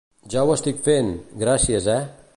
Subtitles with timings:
[0.35, 1.13] Ja ho estic fent,
[1.45, 2.03] gracies eh.